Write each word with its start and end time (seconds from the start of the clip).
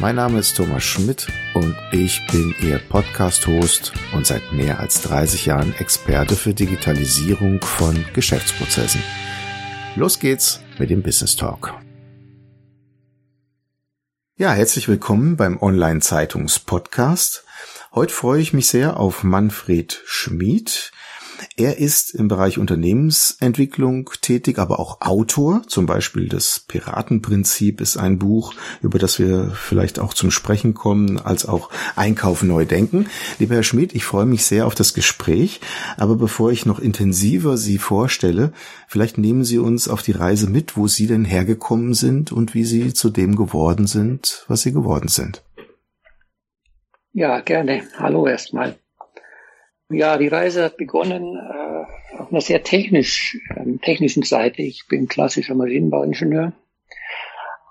Mein 0.00 0.14
Name 0.14 0.38
ist 0.38 0.56
Thomas 0.56 0.84
Schmidt 0.84 1.26
und 1.54 1.74
ich 1.90 2.24
bin 2.30 2.54
Ihr 2.62 2.78
Podcast-Host 2.78 3.92
und 4.14 4.28
seit 4.28 4.52
mehr 4.52 4.78
als 4.78 5.02
30 5.02 5.46
Jahren 5.46 5.74
Experte 5.74 6.36
für 6.36 6.54
Digitalisierung 6.54 7.60
von 7.60 8.04
Geschäftsprozessen. 8.14 9.02
Los 9.96 10.20
geht's 10.20 10.60
mit 10.78 10.90
dem 10.90 11.02
Business 11.02 11.34
Talk. 11.34 11.74
Ja, 14.36 14.52
herzlich 14.52 14.86
willkommen 14.86 15.36
beim 15.36 15.60
Online-Zeitungs-Podcast. 15.60 17.44
Heute 17.92 18.14
freue 18.14 18.40
ich 18.40 18.52
mich 18.52 18.68
sehr 18.68 18.98
auf 18.98 19.24
Manfred 19.24 20.00
Schmid. 20.06 20.92
Er 21.56 21.78
ist 21.78 22.14
im 22.14 22.28
Bereich 22.28 22.58
Unternehmensentwicklung 22.58 24.10
tätig, 24.20 24.58
aber 24.58 24.78
auch 24.80 25.00
Autor. 25.00 25.62
Zum 25.66 25.86
Beispiel 25.86 26.28
das 26.28 26.64
Piratenprinzip 26.66 27.80
ist 27.80 27.96
ein 27.96 28.18
Buch, 28.18 28.54
über 28.82 28.98
das 28.98 29.18
wir 29.18 29.50
vielleicht 29.50 29.98
auch 29.98 30.14
zum 30.14 30.30
Sprechen 30.30 30.74
kommen, 30.74 31.18
als 31.18 31.46
auch 31.46 31.70
Einkauf 31.96 32.42
neu 32.42 32.64
denken. 32.64 33.06
Lieber 33.38 33.54
Herr 33.54 33.62
Schmidt, 33.62 33.94
ich 33.94 34.04
freue 34.04 34.26
mich 34.26 34.44
sehr 34.44 34.66
auf 34.66 34.74
das 34.74 34.94
Gespräch. 34.94 35.60
Aber 35.96 36.16
bevor 36.16 36.50
ich 36.50 36.66
noch 36.66 36.78
intensiver 36.78 37.56
Sie 37.56 37.78
vorstelle, 37.78 38.52
vielleicht 38.86 39.18
nehmen 39.18 39.44
Sie 39.44 39.58
uns 39.58 39.88
auf 39.88 40.02
die 40.02 40.12
Reise 40.12 40.48
mit, 40.48 40.76
wo 40.76 40.86
Sie 40.88 41.06
denn 41.06 41.24
hergekommen 41.24 41.94
sind 41.94 42.32
und 42.32 42.54
wie 42.54 42.64
Sie 42.64 42.92
zu 42.94 43.10
dem 43.10 43.36
geworden 43.36 43.86
sind, 43.86 44.44
was 44.48 44.62
Sie 44.62 44.72
geworden 44.72 45.08
sind. 45.08 45.42
Ja, 47.12 47.40
gerne. 47.40 47.82
Hallo 47.96 48.26
erstmal. 48.26 48.78
Ja, 49.90 50.18
die 50.18 50.28
Reise 50.28 50.64
hat 50.64 50.76
begonnen 50.76 51.36
äh, 51.36 52.18
auf 52.20 52.30
einer 52.30 52.42
sehr 52.42 52.62
technisch, 52.62 53.38
ähm, 53.56 53.80
technischen 53.80 54.22
Seite. 54.22 54.60
Ich 54.60 54.86
bin 54.86 55.08
klassischer 55.08 55.54
Maschinenbauingenieur 55.54 56.52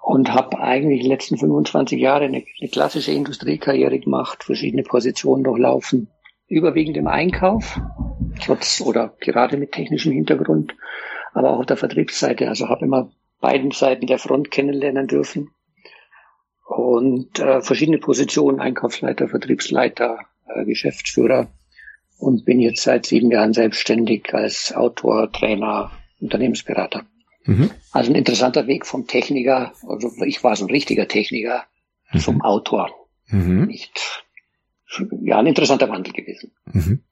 und 0.01 0.33
habe 0.33 0.59
eigentlich 0.59 1.01
die 1.03 1.07
letzten 1.09 1.37
25 1.37 1.99
Jahre 1.99 2.25
eine, 2.25 2.43
eine 2.59 2.69
klassische 2.71 3.11
Industriekarriere 3.11 3.99
gemacht, 3.99 4.43
verschiedene 4.43 4.81
Positionen 4.81 5.43
durchlaufen, 5.43 6.07
überwiegend 6.47 6.97
im 6.97 7.05
Einkauf, 7.05 7.79
trotz 8.43 8.81
oder 8.81 9.13
gerade 9.19 9.57
mit 9.57 9.73
technischem 9.73 10.11
Hintergrund, 10.11 10.75
aber 11.33 11.51
auch 11.51 11.59
auf 11.59 11.65
der 11.67 11.77
Vertriebsseite. 11.77 12.47
Also 12.47 12.67
habe 12.67 12.85
immer 12.85 13.11
beiden 13.41 13.69
Seiten 13.69 14.07
der 14.07 14.17
Front 14.17 14.49
kennenlernen 14.49 15.05
dürfen 15.05 15.51
und 16.65 17.37
äh, 17.37 17.61
verschiedene 17.61 17.99
Positionen, 17.99 18.59
Einkaufsleiter, 18.59 19.27
Vertriebsleiter, 19.27 20.21
äh, 20.47 20.65
Geschäftsführer 20.65 21.51
und 22.17 22.45
bin 22.45 22.59
jetzt 22.59 22.83
seit 22.83 23.05
sieben 23.05 23.31
Jahren 23.31 23.53
selbstständig 23.53 24.33
als 24.33 24.73
Autor, 24.73 25.31
Trainer, 25.31 25.91
Unternehmensberater. 26.19 27.05
Mhm. 27.45 27.71
Also 27.91 28.11
ein 28.11 28.15
interessanter 28.15 28.67
Weg 28.67 28.85
vom 28.85 29.07
Techniker, 29.07 29.73
also 29.87 30.11
ich 30.25 30.43
war 30.43 30.55
so 30.55 30.65
ein 30.65 30.71
richtiger 30.71 31.07
Techniker, 31.07 31.63
mhm. 32.11 32.19
zum 32.19 32.41
Autor. 32.41 32.89
Mhm. 33.27 33.65
Nicht, 33.65 34.25
ja, 35.21 35.39
ein 35.39 35.47
interessanter 35.47 35.89
Wandel 35.89 36.13
gewesen. 36.13 36.51
Mhm. 36.71 37.03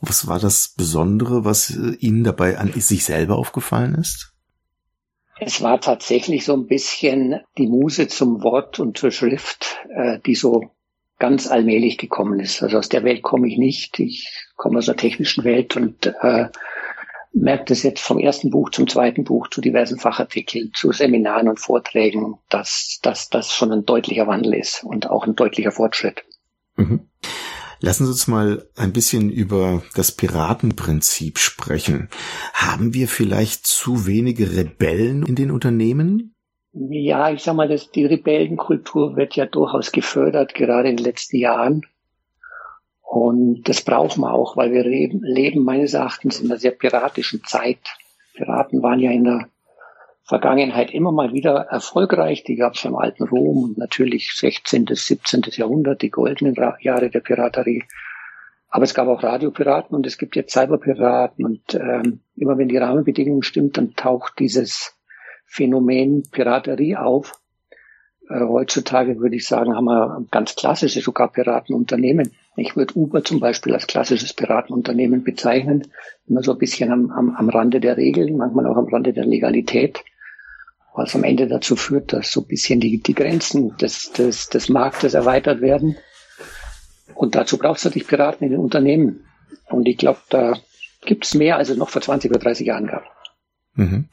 Was 0.00 0.26
war 0.26 0.38
das 0.38 0.74
Besondere, 0.76 1.44
was 1.44 1.70
äh, 1.70 1.96
Ihnen 1.98 2.24
dabei 2.24 2.58
an 2.58 2.72
sich 2.72 3.04
selber 3.04 3.36
aufgefallen 3.36 3.94
ist? 3.94 4.32
Es 5.40 5.62
war 5.62 5.80
tatsächlich 5.80 6.44
so 6.44 6.54
ein 6.54 6.66
bisschen 6.66 7.40
die 7.58 7.66
Muse 7.66 8.06
zum 8.08 8.42
Wort 8.42 8.78
und 8.78 8.96
zur 8.96 9.10
Schrift, 9.10 9.78
äh, 9.94 10.18
die 10.24 10.34
so 10.34 10.73
ganz 11.18 11.50
allmählich 11.50 11.98
gekommen 11.98 12.40
ist. 12.40 12.62
Also 12.62 12.78
aus 12.78 12.88
der 12.88 13.04
Welt 13.04 13.22
komme 13.22 13.48
ich 13.48 13.58
nicht. 13.58 13.98
Ich 14.00 14.28
komme 14.56 14.78
aus 14.78 14.86
der 14.86 14.96
technischen 14.96 15.44
Welt 15.44 15.76
und 15.76 16.06
äh, 16.06 16.48
merke 17.32 17.64
das 17.66 17.82
jetzt 17.82 18.00
vom 18.00 18.18
ersten 18.18 18.50
Buch 18.50 18.70
zum 18.70 18.86
zweiten 18.86 19.24
Buch 19.24 19.48
zu 19.48 19.60
diversen 19.60 19.98
Fachartikeln, 19.98 20.70
zu 20.74 20.92
Seminaren 20.92 21.48
und 21.48 21.60
Vorträgen, 21.60 22.38
dass, 22.48 22.98
dass 23.02 23.28
das 23.28 23.52
schon 23.52 23.72
ein 23.72 23.84
deutlicher 23.84 24.26
Wandel 24.26 24.54
ist 24.54 24.84
und 24.84 25.10
auch 25.10 25.26
ein 25.26 25.34
deutlicher 25.34 25.72
Fortschritt. 25.72 26.24
Mhm. 26.76 27.08
Lassen 27.80 28.06
Sie 28.06 28.12
uns 28.12 28.28
mal 28.28 28.66
ein 28.76 28.92
bisschen 28.92 29.30
über 29.30 29.82
das 29.94 30.12
Piratenprinzip 30.12 31.38
sprechen. 31.38 32.08
Haben 32.54 32.94
wir 32.94 33.08
vielleicht 33.08 33.66
zu 33.66 34.06
wenige 34.06 34.56
Rebellen 34.56 35.26
in 35.26 35.34
den 35.34 35.50
Unternehmen? 35.50 36.33
Ja, 36.76 37.30
ich 37.30 37.40
sag 37.42 37.54
mal, 37.54 37.68
das, 37.68 37.92
die 37.92 38.04
Rebellenkultur 38.04 39.14
wird 39.16 39.36
ja 39.36 39.46
durchaus 39.46 39.92
gefördert, 39.92 40.54
gerade 40.54 40.88
in 40.88 40.96
den 40.96 41.04
letzten 41.04 41.36
Jahren. 41.36 41.86
Und 43.00 43.62
das 43.68 43.82
brauchen 43.82 44.22
wir 44.22 44.32
auch, 44.32 44.56
weil 44.56 44.72
wir 44.72 44.82
leben, 44.82 45.20
leben 45.22 45.62
meines 45.62 45.94
Erachtens 45.94 46.40
in 46.40 46.50
einer 46.50 46.58
sehr 46.58 46.72
piratischen 46.72 47.44
Zeit. 47.44 47.78
Piraten 48.34 48.82
waren 48.82 48.98
ja 48.98 49.12
in 49.12 49.22
der 49.22 49.48
Vergangenheit 50.24 50.92
immer 50.92 51.12
mal 51.12 51.32
wieder 51.32 51.66
erfolgreich. 51.70 52.42
Die 52.42 52.56
gab 52.56 52.74
es 52.74 52.84
im 52.84 52.96
alten 52.96 53.22
Rom 53.22 53.62
und 53.62 53.78
natürlich 53.78 54.32
16. 54.34 54.86
bis 54.86 55.06
17. 55.06 55.42
Jahrhundert, 55.52 56.02
die 56.02 56.10
goldenen 56.10 56.56
Jahre 56.80 57.08
der 57.08 57.20
Piraterie. 57.20 57.84
Aber 58.68 58.82
es 58.82 58.94
gab 58.94 59.06
auch 59.06 59.22
Radiopiraten 59.22 59.94
und 59.94 60.06
es 60.06 60.18
gibt 60.18 60.34
jetzt 60.34 60.52
Cyberpiraten 60.52 61.44
und 61.44 61.74
ähm, 61.74 62.18
immer 62.34 62.58
wenn 62.58 62.66
die 62.66 62.78
Rahmenbedingungen 62.78 63.44
stimmt, 63.44 63.76
dann 63.76 63.94
taucht 63.94 64.40
dieses 64.40 64.96
Phänomen 65.46 66.22
Piraterie 66.30 66.96
auf. 66.96 67.40
Äh, 68.28 68.40
heutzutage 68.40 69.18
würde 69.18 69.36
ich 69.36 69.46
sagen, 69.46 69.74
haben 69.74 69.84
wir 69.84 70.24
ganz 70.30 70.56
klassische 70.56 71.00
sogar 71.00 71.30
Piratenunternehmen. 71.30 72.32
Ich 72.56 72.76
würde 72.76 72.94
Uber 72.98 73.24
zum 73.24 73.40
Beispiel 73.40 73.74
als 73.74 73.86
klassisches 73.86 74.32
Piratenunternehmen 74.32 75.24
bezeichnen. 75.24 75.88
Immer 76.26 76.42
so 76.42 76.52
ein 76.52 76.58
bisschen 76.58 76.90
am, 76.92 77.10
am, 77.10 77.36
am 77.36 77.48
Rande 77.48 77.80
der 77.80 77.96
Regeln, 77.96 78.36
manchmal 78.36 78.66
auch 78.66 78.76
am 78.76 78.88
Rande 78.88 79.12
der 79.12 79.26
Legalität. 79.26 80.02
Was 80.94 81.14
am 81.16 81.24
Ende 81.24 81.48
dazu 81.48 81.74
führt, 81.74 82.12
dass 82.12 82.30
so 82.30 82.42
ein 82.42 82.46
bisschen 82.46 82.78
die, 82.78 83.02
die 83.02 83.14
Grenzen 83.14 83.76
des, 83.78 84.12
des, 84.12 84.48
des 84.48 84.68
Marktes 84.68 85.14
erweitert 85.14 85.60
werden. 85.60 85.96
Und 87.14 87.34
dazu 87.34 87.58
braucht 87.58 87.78
es 87.78 87.84
natürlich 87.84 88.06
Piraten 88.08 88.44
in 88.46 88.52
den 88.52 88.60
Unternehmen. 88.60 89.24
Und 89.68 89.88
ich 89.88 89.98
glaube, 89.98 90.20
da 90.30 90.54
gibt 91.04 91.26
es 91.26 91.34
mehr, 91.34 91.56
als 91.56 91.68
es 91.68 91.76
noch 91.76 91.88
vor 91.88 92.00
20 92.00 92.30
oder 92.30 92.40
30 92.40 92.66
Jahren 92.66 92.86
gab. 92.86 93.13
Mhm. 93.76 94.08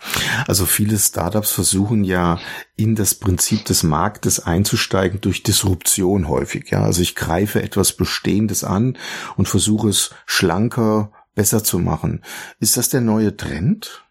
Also 0.48 0.66
viele 0.66 0.98
Startups 0.98 1.52
versuchen 1.52 2.04
ja 2.04 2.40
in 2.76 2.96
das 2.96 3.14
Prinzip 3.14 3.66
des 3.66 3.84
Marktes 3.84 4.40
einzusteigen 4.40 5.22
durch 5.22 5.44
Disruption 5.44 6.28
häufig. 6.28 6.72
Ja, 6.72 6.84
also 6.84 7.02
ich 7.02 7.16
greife 7.16 7.62
etwas 7.62 7.94
Bestehendes 7.94 8.64
an 8.64 8.98
und 9.38 9.48
versuche 9.48 9.90
es 9.90 10.16
schlanker, 10.26 11.12
besser 11.36 11.64
zu 11.64 11.78
machen. 11.78 12.24
Ist 12.60 12.78
das 12.78 12.90
der 12.90 13.02
neue 13.02 13.38
Trend? 13.38 14.04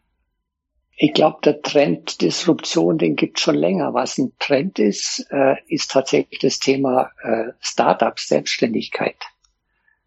Ich 0.97 1.15
glaube, 1.15 1.38
der 1.43 1.62
Trend 1.62 2.21
Disruption, 2.21 2.99
den 2.99 3.17
gibt 3.17 3.41
schon 3.41 3.55
länger. 3.55 3.94
Was 3.94 4.19
ein 4.19 4.32
Trend 4.38 4.78
ist, 4.78 5.27
äh, 5.31 5.56
ist 5.67 5.91
tatsächlich 5.91 6.41
das 6.41 6.59
Thema 6.59 7.11
äh, 7.22 7.53
Startups, 7.59 8.28
Selbstständigkeit. 8.28 9.17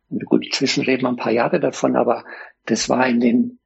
Und 0.10 0.24
gut, 0.26 0.46
inzwischen 0.46 0.84
reden 0.84 1.04
wir 1.04 1.10
ein 1.10 1.16
paar 1.16 1.32
Jahre 1.32 1.60
davon, 1.60 1.96
aber 1.96 2.24
das 2.66 2.90
war 2.90 3.08
in 3.08 3.20
den 3.20 3.60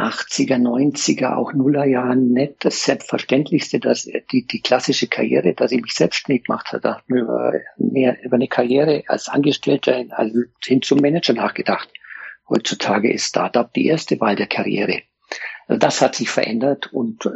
80er, 0.00 0.56
90er, 0.56 1.34
auch 1.34 1.52
Nullerjahren 1.52 2.32
nicht 2.32 2.64
das 2.64 2.84
Selbstverständlichste, 2.84 3.80
dass 3.80 4.08
die, 4.32 4.46
die 4.46 4.60
klassische 4.60 5.08
Karriere, 5.08 5.54
dass 5.54 5.72
ich 5.72 5.82
mich 5.82 5.92
selbstständig 5.92 6.44
gemacht 6.44 6.68
habe, 6.68 6.80
da 6.80 7.02
über, 7.06 7.52
mehr 7.76 8.22
über 8.22 8.36
eine 8.36 8.48
Karriere 8.48 9.04
als 9.06 9.28
Angestellter 9.28 10.04
also 10.10 10.40
hin 10.64 10.82
zum 10.82 11.00
Manager 11.00 11.34
nachgedacht. 11.34 11.88
Heutzutage 12.48 13.12
ist 13.12 13.28
Startup 13.28 13.72
die 13.72 13.86
erste 13.86 14.20
Wahl 14.20 14.36
der 14.36 14.48
Karriere. 14.48 15.02
Also 15.68 15.78
das 15.78 16.00
hat 16.00 16.16
sich 16.16 16.30
verändert 16.30 16.92
und 16.92 17.26
äh, 17.26 17.30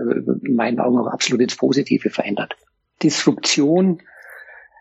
in 0.44 0.56
meinen 0.56 0.81
Augen 0.81 0.99
auch 0.99 1.06
absolut 1.06 1.41
ins 1.41 1.56
Positive 1.56 2.11
verändert. 2.11 2.56
Disruption 3.03 4.03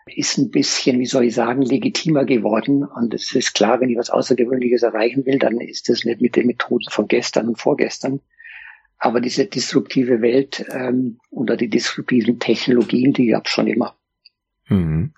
ist 0.06 0.38
ein 0.38 0.50
bisschen, 0.50 0.98
wie 0.98 1.06
soll 1.06 1.24
ich 1.24 1.34
sagen, 1.34 1.62
legitimer 1.62 2.24
geworden. 2.24 2.84
Und 2.84 3.14
es 3.14 3.34
ist 3.34 3.54
klar, 3.54 3.80
wenn 3.80 3.90
ich 3.90 3.96
was 3.96 4.10
Außergewöhnliches 4.10 4.82
erreichen 4.82 5.24
will, 5.24 5.38
dann 5.38 5.60
ist 5.60 5.88
das 5.88 6.04
nicht 6.04 6.20
mit 6.20 6.36
den 6.36 6.46
Methoden 6.46 6.90
von 6.90 7.08
gestern 7.08 7.48
und 7.48 7.58
vorgestern. 7.58 8.20
Aber 8.98 9.20
diese 9.20 9.46
disruptive 9.46 10.22
Welt 10.22 10.64
ähm, 10.70 11.18
oder 11.30 11.56
die 11.56 11.68
disruptiven 11.68 12.38
Technologien, 12.38 13.12
die 13.12 13.26
gab 13.28 13.46
es 13.46 13.52
schon 13.52 13.66
immer. 13.66 13.96
Mhm. 14.68 15.14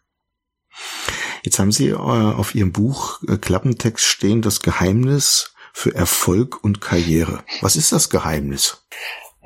Jetzt 1.43 1.59
haben 1.59 1.73
Sie 1.73 1.89
äh, 1.89 1.95
auf 1.95 2.55
Ihrem 2.55 2.73
Buch 2.73 3.23
äh, 3.29 3.37
Klappentext 3.37 4.05
stehen, 4.05 4.43
das 4.43 4.63
Geheimnis 4.63 5.55
für 5.73 5.95
Erfolg 5.95 6.65
und 6.65 6.81
Karriere. 6.81 7.45
Was 7.61 7.77
ist 7.77 7.93
das 7.93 8.11
Geheimnis? 8.11 8.85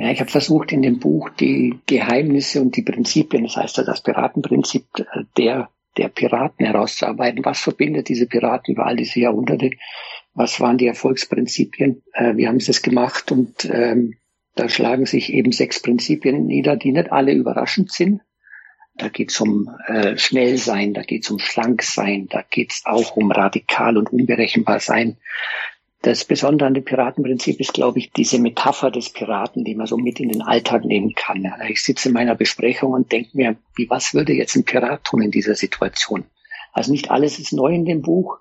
Ja, 0.01 0.11
ich 0.11 0.21
habe 0.21 0.31
versucht 0.31 0.73
in 0.73 0.81
dem 0.81 0.99
Buch 0.99 1.29
die 1.29 1.79
Geheimnisse 1.85 2.63
und 2.63 2.75
die 2.75 2.81
Prinzipien, 2.81 3.43
das 3.43 3.57
heißt 3.57 3.77
das 3.77 4.03
Piratenprinzip 4.03 4.87
der, 5.37 5.69
der 5.99 6.09
Piraten 6.09 6.65
herauszuarbeiten. 6.65 7.45
Was 7.45 7.61
verbindet 7.61 8.09
diese 8.09 8.27
Piraten 8.27 8.73
über 8.73 8.87
all 8.87 8.97
diese 8.97 9.21
Jahrhunderte 9.21 9.73
Was 10.33 10.59
waren 10.59 10.79
die 10.79 10.87
Erfolgsprinzipien? 10.87 12.03
Äh, 12.15 12.35
wie 12.37 12.49
haben 12.49 12.61
sie 12.61 12.71
es 12.71 12.81
gemacht? 12.81 13.31
Und 13.31 13.67
ähm, 13.71 14.15
da 14.55 14.71
schlagen 14.71 15.05
sich 15.05 15.35
eben 15.35 15.53
sechs 15.53 15.83
Prinzipien 15.83 16.47
nieder, 16.47 16.77
die 16.77 16.93
nicht 16.93 17.13
alle 17.13 17.35
überraschend 17.35 17.93
sind. 17.93 18.23
Da 18.95 19.09
geht 19.11 19.31
es 19.31 19.41
um 19.43 19.69
äh, 19.87 20.17
schnell 20.17 20.57
sein, 20.57 20.95
da 20.95 21.03
geht 21.03 21.25
es 21.25 21.31
um 21.31 21.39
schlank 21.39 21.83
sein, 21.83 22.27
da 22.31 22.43
geht 22.43 22.73
es 22.73 22.83
auch 22.87 23.17
um 23.17 23.31
radikal 23.31 23.99
und 23.99 24.11
unberechenbar 24.11 24.81
sein. 24.81 25.19
Das 26.03 26.25
Besondere 26.25 26.67
an 26.67 26.75
dem 26.75 26.85
Piratenprinzip 26.85 27.61
ist, 27.61 27.75
glaube 27.75 27.99
ich, 27.99 28.11
diese 28.11 28.39
Metapher 28.39 28.91
des 28.91 29.11
Piraten, 29.11 29.65
die 29.65 29.75
man 29.75 29.87
so 29.87 29.99
mit 29.99 30.19
in 30.19 30.31
den 30.31 30.41
Alltag 30.41 30.85
nehmen 30.85 31.15
kann. 31.15 31.53
Ich 31.69 31.83
sitze 31.83 32.09
in 32.09 32.15
meiner 32.15 32.35
Besprechung 32.35 32.93
und 32.93 33.13
denke 33.13 33.37
mir, 33.37 33.57
wie 33.77 33.91
was 33.91 34.15
würde 34.15 34.33
jetzt 34.33 34.57
ein 34.57 34.65
Pirat 34.65 35.05
tun 35.05 35.21
in 35.21 35.31
dieser 35.31 35.55
Situation? 35.55 36.25
Also 36.73 36.91
nicht 36.93 37.11
alles 37.11 37.39
ist 37.39 37.53
neu 37.53 37.75
in 37.75 37.85
dem 37.85 38.01
Buch, 38.01 38.39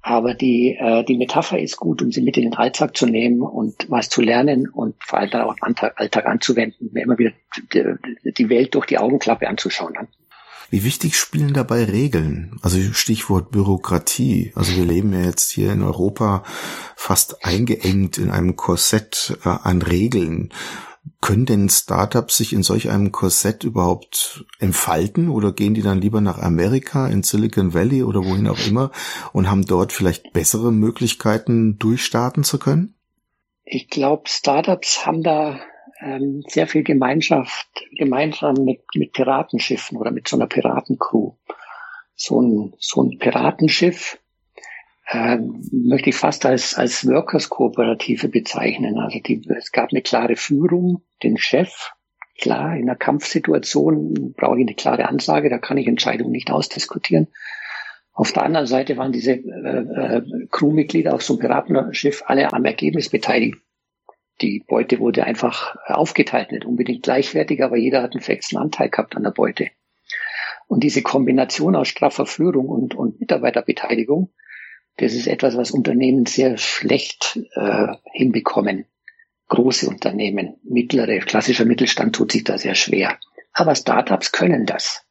aber 0.00 0.34
die, 0.34 0.76
äh, 0.78 1.04
die 1.04 1.18
Metapher 1.18 1.58
ist 1.58 1.76
gut, 1.76 2.00
um 2.00 2.12
sie 2.12 2.22
mit 2.22 2.36
in 2.36 2.44
den 2.44 2.54
Alltag 2.54 2.96
zu 2.96 3.06
nehmen 3.06 3.42
und 3.42 3.90
was 3.90 4.08
zu 4.08 4.22
lernen 4.22 4.68
und 4.68 4.94
vor 5.00 5.18
allem 5.18 5.30
dann 5.30 5.42
auch 5.42 5.56
im 5.56 5.74
Alltag 5.96 6.26
anzuwenden, 6.26 6.90
mir 6.92 7.02
immer 7.02 7.18
wieder 7.18 7.32
die 7.72 8.48
Welt 8.48 8.74
durch 8.74 8.86
die 8.86 8.98
Augenklappe 8.98 9.48
anzuschauen. 9.48 9.94
Ne? 9.94 10.08
Wie 10.70 10.84
wichtig 10.84 11.16
spielen 11.16 11.52
dabei 11.52 11.84
Regeln? 11.84 12.58
Also 12.62 12.78
Stichwort 12.92 13.50
Bürokratie. 13.50 14.52
Also 14.54 14.76
wir 14.76 14.84
leben 14.84 15.12
ja 15.12 15.20
jetzt 15.20 15.50
hier 15.50 15.72
in 15.72 15.82
Europa 15.82 16.42
fast 16.96 17.44
eingeengt 17.44 18.18
in 18.18 18.30
einem 18.30 18.56
Korsett 18.56 19.38
äh, 19.44 19.48
an 19.48 19.82
Regeln. 19.82 20.52
Können 21.20 21.46
denn 21.46 21.68
Startups 21.68 22.36
sich 22.36 22.52
in 22.52 22.64
solch 22.64 22.90
einem 22.90 23.12
Korsett 23.12 23.62
überhaupt 23.62 24.44
entfalten 24.58 25.28
oder 25.28 25.52
gehen 25.52 25.74
die 25.74 25.82
dann 25.82 26.00
lieber 26.00 26.20
nach 26.20 26.38
Amerika, 26.38 27.06
in 27.06 27.22
Silicon 27.22 27.74
Valley 27.74 28.02
oder 28.02 28.24
wohin 28.24 28.48
auch 28.48 28.58
immer 28.66 28.90
und 29.32 29.48
haben 29.48 29.64
dort 29.64 29.92
vielleicht 29.92 30.32
bessere 30.32 30.72
Möglichkeiten 30.72 31.78
durchstarten 31.78 32.42
zu 32.42 32.58
können? 32.58 32.94
Ich 33.64 33.88
glaube, 33.88 34.24
Startups 34.26 35.06
haben 35.06 35.22
da 35.22 35.60
ähm, 36.00 36.42
sehr 36.48 36.66
viel 36.66 36.82
Gemeinschaft, 36.82 37.68
gemeinsam 37.96 38.54
mit, 38.64 38.82
mit 38.94 39.12
Piratenschiffen 39.12 39.98
oder 39.98 40.10
mit 40.10 40.28
so 40.28 40.36
einer 40.36 40.46
Piratencrew. 40.46 41.32
So 42.14 42.40
ein, 42.40 42.74
so 42.78 43.02
ein 43.02 43.18
Piratenschiff 43.18 44.18
äh, 45.08 45.38
möchte 45.72 46.10
ich 46.10 46.16
fast 46.16 46.46
als, 46.46 46.74
als 46.74 47.06
Workers-Kooperative 47.06 48.28
bezeichnen. 48.28 48.98
Also 48.98 49.20
die, 49.20 49.46
es 49.56 49.72
gab 49.72 49.90
eine 49.90 50.02
klare 50.02 50.36
Führung, 50.36 51.02
den 51.22 51.36
Chef. 51.36 51.92
Klar, 52.38 52.76
in 52.76 52.82
einer 52.82 52.96
Kampfsituation 52.96 54.34
brauche 54.36 54.58
ich 54.58 54.66
eine 54.66 54.74
klare 54.74 55.08
Ansage, 55.08 55.48
da 55.48 55.58
kann 55.58 55.78
ich 55.78 55.86
Entscheidungen 55.86 56.32
nicht 56.32 56.50
ausdiskutieren. 56.50 57.28
Auf 58.12 58.32
der 58.32 58.42
anderen 58.42 58.66
Seite 58.66 58.96
waren 58.96 59.12
diese 59.12 59.32
äh, 59.32 59.38
äh, 59.38 60.22
Crewmitglieder 60.50 61.14
auf 61.14 61.22
so 61.22 61.34
einem 61.34 61.40
Piratenschiff 61.40 62.22
alle 62.26 62.52
am 62.52 62.64
Ergebnis 62.64 63.08
beteiligt 63.08 63.56
die 64.40 64.62
Beute 64.66 64.98
wurde 64.98 65.24
einfach 65.24 65.76
aufgeteilt, 65.86 66.52
nicht 66.52 66.64
unbedingt 66.64 67.02
gleichwertig, 67.02 67.62
aber 67.62 67.76
jeder 67.76 68.02
hat 68.02 68.12
einen 68.12 68.22
fixen 68.22 68.58
Anteil 68.58 68.90
gehabt 68.90 69.16
an 69.16 69.22
der 69.22 69.30
Beute. 69.30 69.70
Und 70.66 70.82
diese 70.82 71.02
Kombination 71.02 71.76
aus 71.76 71.88
straffer 71.88 72.26
Führung 72.26 72.68
und, 72.68 72.94
und 72.94 73.20
Mitarbeiterbeteiligung, 73.20 74.32
das 74.96 75.14
ist 75.14 75.26
etwas, 75.26 75.56
was 75.56 75.70
Unternehmen 75.70 76.26
sehr 76.26 76.56
schlecht 76.58 77.38
äh, 77.54 77.88
hinbekommen. 78.12 78.86
Große 79.48 79.88
Unternehmen, 79.88 80.56
mittlere, 80.64 81.18
klassischer 81.20 81.64
Mittelstand 81.64 82.16
tut 82.16 82.32
sich 82.32 82.44
da 82.44 82.58
sehr 82.58 82.74
schwer. 82.74 83.18
Aber 83.52 83.74
Startups 83.74 84.32
können 84.32 84.66
das. 84.66 85.04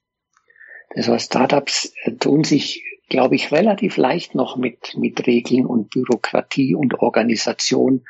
Das 0.94 1.08
heißt, 1.08 1.28
Startups 1.28 1.94
äh, 2.04 2.14
tun 2.14 2.44
sich, 2.44 2.84
glaube 3.10 3.36
ich, 3.36 3.52
relativ 3.52 3.98
leicht 3.98 4.36
noch 4.36 4.58
mit, 4.58 4.98
mit 4.98 5.26
Regeln 5.26 5.66
und 5.66 5.90
Bürokratie 5.90 6.76
und 6.76 7.00
Organisation 7.00 8.06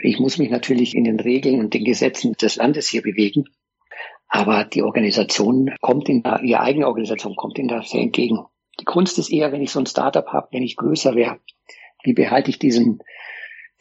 ich 0.00 0.18
muss 0.18 0.38
mich 0.38 0.50
natürlich 0.50 0.94
in 0.94 1.04
den 1.04 1.20
Regeln 1.20 1.60
und 1.60 1.74
den 1.74 1.84
Gesetzen 1.84 2.34
des 2.34 2.56
Landes 2.56 2.88
hier 2.88 3.02
bewegen. 3.02 3.44
Aber 4.28 4.64
die 4.64 4.82
Organisation 4.82 5.74
kommt 5.80 6.08
in 6.08 6.22
ihre 6.42 6.60
eigene 6.60 6.86
Organisation 6.86 7.36
kommt 7.36 7.58
in 7.58 7.68
da 7.68 7.82
sehr 7.82 8.00
entgegen. 8.00 8.46
Die 8.80 8.84
Kunst 8.84 9.18
ist 9.18 9.30
eher, 9.30 9.52
wenn 9.52 9.62
ich 9.62 9.70
so 9.70 9.78
ein 9.78 9.86
Startup 9.86 10.26
habe, 10.28 10.48
wenn 10.52 10.62
ich 10.62 10.76
größer 10.76 11.14
wäre, 11.14 11.38
wie 12.02 12.14
behalte 12.14 12.50
ich 12.50 12.58
diesen, 12.58 13.02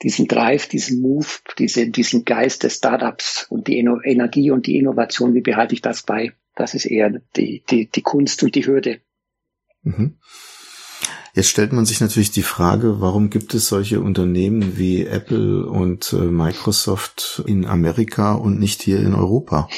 diesen 0.03 0.27
Drive, 0.27 0.67
diesen 0.67 1.01
Move, 1.01 1.27
diese, 1.57 1.89
diesen 1.89 2.25
Geist 2.25 2.63
des 2.63 2.75
Startups 2.75 3.47
und 3.49 3.67
die 3.67 3.77
Energie 3.79 4.51
und 4.51 4.67
die 4.67 4.77
Innovation, 4.77 5.33
wie 5.33 5.41
behalte 5.41 5.73
ich 5.73 5.81
das 5.81 6.03
bei? 6.03 6.33
Das 6.55 6.73
ist 6.73 6.85
eher 6.85 7.21
die, 7.37 7.63
die, 7.69 7.89
die 7.89 8.01
Kunst 8.01 8.43
und 8.43 8.55
die 8.55 8.65
Hürde. 8.65 8.99
Mhm. 9.83 10.17
Jetzt 11.33 11.47
stellt 11.47 11.71
man 11.71 11.85
sich 11.85 12.01
natürlich 12.01 12.31
die 12.31 12.41
Frage, 12.41 12.99
warum 12.99 13.29
gibt 13.29 13.53
es 13.53 13.69
solche 13.69 14.01
Unternehmen 14.01 14.77
wie 14.77 15.05
Apple 15.05 15.65
und 15.65 16.11
äh, 16.11 16.17
Microsoft 16.17 17.41
in 17.47 17.65
Amerika 17.65 18.33
und 18.33 18.59
nicht 18.59 18.81
hier 18.81 18.99
in 18.99 19.15
Europa? 19.15 19.69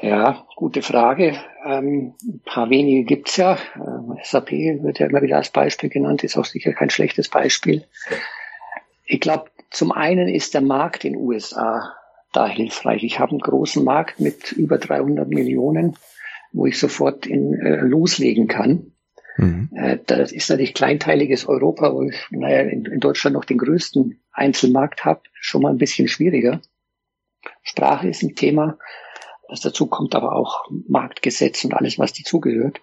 Ja, 0.00 0.46
gute 0.56 0.80
Frage. 0.80 1.36
Ähm, 1.66 2.14
ein 2.22 2.40
paar 2.46 2.70
wenige 2.70 3.04
gibt's 3.04 3.36
ja. 3.36 3.58
Ähm, 3.74 4.16
SAP 4.22 4.52
wird 4.52 5.00
ja 5.00 5.06
immer 5.06 5.20
wieder 5.20 5.36
als 5.36 5.50
Beispiel 5.50 5.90
genannt, 5.90 6.24
ist 6.24 6.38
auch 6.38 6.44
sicher 6.46 6.72
kein 6.72 6.90
schlechtes 6.90 7.28
Beispiel. 7.28 7.84
Ich 9.04 9.20
glaube, 9.20 9.50
zum 9.70 9.92
einen 9.92 10.28
ist 10.28 10.54
der 10.54 10.62
Markt 10.62 11.04
in 11.04 11.12
den 11.12 11.22
USA 11.22 11.94
da 12.32 12.46
hilfreich. 12.46 13.04
Ich 13.04 13.18
habe 13.18 13.32
einen 13.32 13.40
großen 13.40 13.84
Markt 13.84 14.18
mit 14.18 14.52
über 14.52 14.78
300 14.78 15.28
Millionen, 15.28 15.96
wo 16.52 16.66
ich 16.66 16.78
sofort 16.78 17.26
in, 17.26 17.54
äh, 17.54 17.76
loslegen 17.76 18.48
kann. 18.48 18.92
Mhm. 19.36 19.70
Äh, 19.74 19.98
das 20.06 20.32
ist 20.32 20.50
natürlich 20.50 20.74
kleinteiliges 20.74 21.46
Europa, 21.46 21.92
wo 21.92 22.02
ich 22.02 22.16
naja, 22.30 22.60
in, 22.60 22.84
in 22.86 23.00
Deutschland 23.00 23.34
noch 23.34 23.44
den 23.44 23.58
größten 23.58 24.20
Einzelmarkt 24.32 25.04
habe, 25.04 25.22
schon 25.34 25.62
mal 25.62 25.70
ein 25.70 25.78
bisschen 25.78 26.08
schwieriger. 26.08 26.60
Sprache 27.62 28.08
ist 28.08 28.22
ein 28.22 28.34
Thema. 28.34 28.78
Was 29.48 29.60
dazu 29.60 29.86
kommt 29.86 30.14
aber 30.14 30.34
auch 30.34 30.64
Marktgesetz 30.88 31.64
und 31.64 31.74
alles, 31.74 31.98
was 31.98 32.12
dazugehört. 32.12 32.80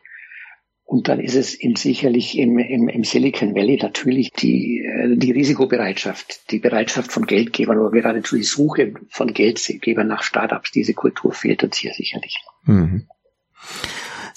Und 0.86 1.08
dann 1.08 1.20
ist 1.20 1.36
es 1.36 1.54
in, 1.56 1.76
sicherlich 1.76 2.38
im, 2.38 2.58
im, 2.60 2.88
im 2.88 3.04
Silicon 3.04 3.56
Valley 3.56 3.80
natürlich 3.82 4.32
die, 4.32 4.80
äh, 4.80 5.18
die 5.18 5.32
Risikobereitschaft, 5.32 6.52
die 6.52 6.60
Bereitschaft 6.60 7.12
von 7.12 7.26
Geldgebern 7.26 7.80
oder 7.80 7.92
geradezu 7.92 8.36
die 8.36 8.44
Suche 8.44 8.94
von 9.10 9.34
Geldgebern 9.34 10.08
nach 10.08 10.24
Startups. 10.24 10.72
Diese 10.72 10.94
Kultur 10.94 11.34
fehlt 11.34 11.64
uns 11.64 11.78
hier 11.78 11.94
sicherlich. 11.94 12.38
Mhm. 12.66 13.08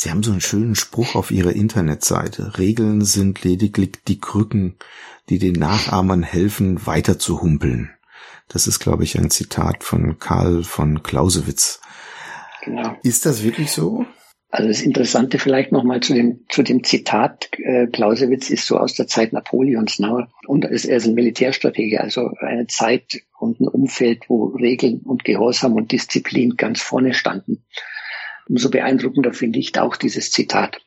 Sie 0.07 0.13
haben 0.13 0.23
so 0.23 0.31
einen 0.31 0.41
schönen 0.41 0.77
Spruch 0.77 1.17
auf 1.17 1.33
Ihrer 1.33 1.51
Internetseite. 1.51 2.59
Regeln 2.59 3.05
sind 3.05 3.43
lediglich 3.43 3.95
die 4.07 4.21
Krücken, 4.21 4.77
die 5.29 5.41
den 5.41 5.55
Nachahmern 5.55 6.23
helfen, 6.23 6.87
weiter 6.87 7.19
zu 7.19 7.43
humpeln. 7.43 7.91
Das 8.47 8.69
ist, 8.69 8.79
glaube 8.79 9.03
ich, 9.03 9.19
ein 9.19 9.31
Zitat 9.31 9.83
von 9.83 10.21
Karl 10.21 10.63
von 10.63 11.03
Clausewitz. 11.03 11.81
Genau. 12.65 12.97
Ist 13.03 13.27
das 13.27 13.43
wirklich 13.43 13.73
so? 13.73 14.07
Also 14.49 14.69
das 14.69 14.81
Interessante 14.81 15.41
vielleicht 15.41 15.73
nochmal 15.73 15.99
zu 15.99 16.15
dem, 16.15 16.45
zu 16.51 16.63
dem 16.63 16.85
Zitat, 16.85 17.49
äh, 17.59 17.89
Clausewitz 17.89 18.49
ist 18.49 18.69
so 18.69 18.79
aus 18.79 18.95
der 18.95 19.09
Zeit 19.09 19.33
Napoleons, 19.33 19.99
ne? 19.99 20.29
und 20.47 20.67
er 20.67 20.71
ist, 20.71 20.85
er 20.85 20.99
ist 20.99 21.07
ein 21.09 21.15
Militärstratege, 21.15 22.01
also 22.01 22.31
eine 22.39 22.69
Zeit 22.69 23.23
und 23.41 23.59
ein 23.59 23.67
Umfeld, 23.67 24.27
wo 24.29 24.55
Regeln 24.55 25.01
und 25.01 25.25
Gehorsam 25.25 25.73
und 25.73 25.91
Disziplin 25.91 26.57
ganz 26.57 26.81
vorne 26.81 27.13
standen. 27.13 27.65
Umso 28.49 28.71
beeindruckender 28.71 29.33
finde 29.33 29.59
ich 29.59 29.79
auch 29.79 29.97
dieses 29.97 30.31
Zitat. 30.31 30.81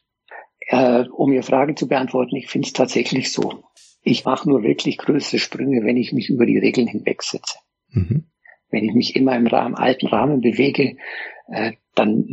Äh, 0.68 1.06
um 1.10 1.34
Ihre 1.34 1.44
Frage 1.44 1.76
zu 1.76 1.88
beantworten, 1.88 2.36
ich 2.36 2.48
finde 2.48 2.68
es 2.68 2.74
tatsächlich 2.74 3.32
so. 3.32 3.64
Ich 4.02 4.24
mache 4.24 4.48
nur 4.48 4.64
wirklich 4.64 4.98
größere 4.98 5.40
Sprünge, 5.40 5.84
wenn 5.84 5.98
ich 5.98 6.14
mich 6.14 6.30
über 6.30 6.46
die 6.46 6.58
Regeln 6.58 6.88
hinwegsetze. 6.88 7.58
Mhm. 7.90 8.26
Wenn 8.70 8.86
ich 8.86 8.94
mich 8.94 9.16
immer 9.16 9.36
im 9.36 9.48
Rahmen, 9.48 9.76
alten 9.76 10.08
Rahmen 10.08 10.42
bewege, 10.42 10.96
äh, 11.48 11.74
dann 11.96 12.26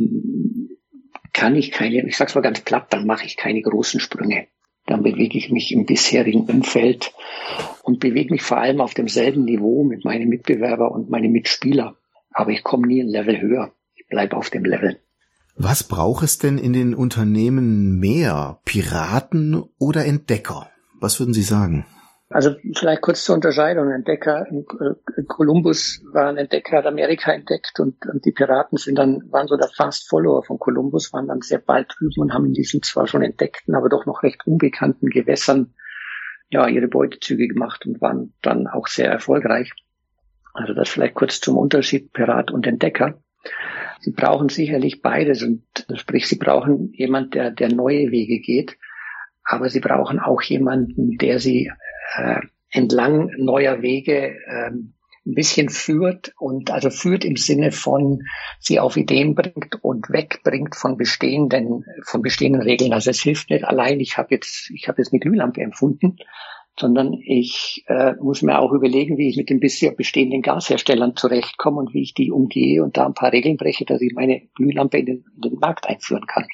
kann 1.33 1.55
ich 1.55 1.71
keine, 1.71 2.07
ich 2.07 2.15
sag's 2.15 2.35
mal 2.35 2.41
ganz 2.41 2.61
platt, 2.61 2.87
dann 2.91 3.05
mache 3.05 3.25
ich 3.25 3.37
keine 3.37 3.61
großen 3.61 3.99
Sprünge. 3.99 4.47
Dann 4.85 5.03
bewege 5.03 5.37
ich 5.37 5.51
mich 5.51 5.73
im 5.73 5.85
bisherigen 5.85 6.45
Umfeld 6.45 7.11
und 7.83 7.99
bewege 7.99 8.31
mich 8.31 8.41
vor 8.41 8.57
allem 8.57 8.79
auf 8.79 8.93
demselben 8.93 9.43
Niveau 9.43 9.83
mit 9.83 10.05
meinen 10.05 10.29
Mitbewerber 10.29 10.91
und 10.91 11.09
meinen 11.09 11.31
Mitspieler. 11.31 11.97
Aber 12.31 12.51
ich 12.51 12.63
komme 12.63 12.87
nie 12.87 13.01
ein 13.01 13.09
Level 13.09 13.41
höher. 13.41 13.73
Ich 13.95 14.07
bleibe 14.07 14.37
auf 14.37 14.49
dem 14.49 14.63
Level. 14.63 14.99
Was 15.59 15.83
braucht 15.83 16.23
es 16.23 16.37
denn 16.37 16.59
in 16.59 16.71
den 16.71 16.93
Unternehmen 16.93 17.99
mehr? 17.99 18.59
Piraten 18.63 19.63
oder 19.79 20.05
Entdecker? 20.05 20.69
Was 20.99 21.19
würden 21.19 21.33
Sie 21.33 21.41
sagen? 21.41 21.85
Also 22.29 22.55
vielleicht 22.75 23.01
kurz 23.01 23.23
zur 23.23 23.35
Unterscheidung. 23.35 23.89
Entdecker, 23.89 24.45
Kolumbus 25.27 26.03
war 26.11 26.27
ein 26.27 26.37
Entdecker, 26.37 26.77
hat 26.77 26.85
Amerika 26.85 27.31
entdeckt 27.31 27.79
und, 27.79 27.95
und, 28.05 28.25
die 28.25 28.33
Piraten 28.33 28.77
sind 28.77 28.95
dann, 28.95 29.31
waren 29.31 29.47
so 29.47 29.57
der 29.57 29.69
Fast 29.69 30.09
Follower 30.09 30.43
von 30.43 30.59
Kolumbus, 30.59 31.11
waren 31.13 31.27
dann 31.27 31.41
sehr 31.41 31.59
bald 31.59 31.87
drüben 31.97 32.21
und 32.21 32.33
haben 32.33 32.45
in 32.45 32.53
diesen 32.53 32.83
zwar 32.83 33.07
schon 33.07 33.23
entdeckten, 33.23 33.75
aber 33.75 33.89
doch 33.89 34.05
noch 34.05 34.23
recht 34.23 34.45
unbekannten 34.45 35.09
Gewässern 35.09 35.73
ja 36.49 36.67
ihre 36.67 36.87
Beutezüge 36.87 37.47
gemacht 37.47 37.85
und 37.87 37.99
waren 38.01 38.33
dann 38.41 38.67
auch 38.67 38.87
sehr 38.87 39.09
erfolgreich. 39.09 39.71
Also 40.53 40.73
das 40.73 40.89
vielleicht 40.89 41.15
kurz 41.15 41.39
zum 41.39 41.57
Unterschied 41.57 42.13
Pirat 42.13 42.51
und 42.51 42.67
Entdecker. 42.67 43.21
Sie 43.99 44.11
brauchen 44.11 44.49
sicherlich 44.49 45.01
beides 45.01 45.43
und 45.43 45.63
sprich, 45.95 46.27
sie 46.27 46.37
brauchen 46.37 46.91
jemand, 46.93 47.33
der, 47.33 47.51
der 47.51 47.69
neue 47.69 48.11
Wege 48.11 48.39
geht. 48.39 48.77
aber 49.47 49.69
sie 49.69 49.79
brauchen 49.79 50.19
auch 50.19 50.41
jemanden, 50.41 51.17
der 51.17 51.39
sie 51.39 51.71
äh, 52.17 52.41
entlang 52.69 53.31
neuer 53.37 53.81
Wege 53.81 54.35
ähm, 54.47 54.93
ein 55.25 55.33
bisschen 55.33 55.69
führt 55.69 56.33
und 56.37 56.71
also 56.71 56.89
führt 56.89 57.25
im 57.25 57.35
Sinne 57.35 57.71
von 57.71 58.23
sie 58.59 58.79
auf 58.79 58.95
Ideen 58.95 59.35
bringt 59.35 59.83
und 59.83 60.09
wegbringt 60.09 60.75
von 60.75 60.97
bestehenden 60.97 61.83
von 62.03 62.21
bestehenden 62.21 62.61
Regeln. 62.61 62.93
Also 62.93 63.09
es 63.09 63.21
hilft 63.21 63.49
nicht 63.49 63.65
allein. 63.65 63.99
Ich 63.99 64.17
habe 64.17 64.29
jetzt 64.31 64.69
ich 64.73 64.87
habe 64.87 65.01
jetzt 65.01 65.11
eine 65.11 65.19
Glühlampe 65.19 65.61
empfunden, 65.61 66.17
sondern 66.79 67.13
ich 67.13 67.83
äh, 67.87 68.13
muss 68.21 68.41
mir 68.41 68.59
auch 68.59 68.71
überlegen, 68.71 69.17
wie 69.17 69.29
ich 69.29 69.37
mit 69.37 69.49
den 69.49 69.59
bisher 69.59 69.91
bestehenden 69.91 70.41
Gasherstellern 70.41 71.15
zurechtkomme 71.15 71.79
und 71.79 71.93
wie 71.93 72.03
ich 72.03 72.13
die 72.13 72.31
umgehe 72.31 72.83
und 72.83 72.97
da 72.97 73.05
ein 73.05 73.13
paar 73.13 73.31
Regeln 73.31 73.57
breche, 73.57 73.85
dass 73.85 74.01
ich 74.01 74.13
meine 74.13 74.41
Glühlampe 74.55 74.99
in 74.99 75.05
den, 75.05 75.25
in 75.35 75.41
den 75.41 75.59
Markt 75.59 75.87
einführen 75.87 76.27
kann. 76.27 76.45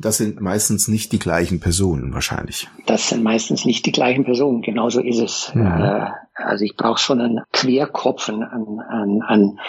Das 0.00 0.16
sind 0.16 0.40
meistens 0.40 0.88
nicht 0.88 1.12
die 1.12 1.18
gleichen 1.18 1.60
Personen 1.60 2.14
wahrscheinlich. 2.14 2.68
Das 2.86 3.10
sind 3.10 3.22
meistens 3.22 3.66
nicht 3.66 3.84
die 3.84 3.92
gleichen 3.92 4.24
Personen, 4.24 4.62
genauso 4.62 5.00
ist 5.02 5.18
es. 5.18 5.54
Mhm. 5.54 5.66
Äh, 5.66 6.06
also 6.34 6.64
ich 6.64 6.74
brauche 6.74 6.98
schon 6.98 7.20
einen 7.20 7.42
Querkopf, 7.52 8.30
einen, 8.30 8.42
einen, 8.42 9.20
einen, 9.20 9.60